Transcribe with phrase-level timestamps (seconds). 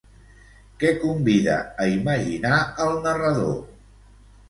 [0.83, 3.57] Què convida a imaginar, el narrador?